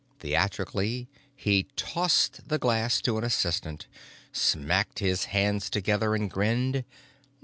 Theatrically 0.19 1.07
he 1.35 1.67
tossed 1.75 2.49
the 2.49 2.57
glass 2.57 3.01
to 3.01 3.19
an 3.19 3.23
assistant, 3.23 3.85
smacked 4.31 4.97
his 4.97 5.25
hands 5.25 5.69
together 5.69 6.15
and 6.15 6.27
grinned. 6.27 6.83